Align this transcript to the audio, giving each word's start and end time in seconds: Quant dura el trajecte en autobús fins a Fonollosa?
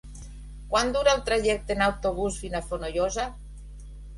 Quant 0.71 0.93
dura 0.95 1.13
el 1.17 1.21
trajecte 1.27 1.75
en 1.79 1.85
autobús 1.89 2.41
fins 2.45 2.59
a 2.61 2.65
Fonollosa? 2.73 3.29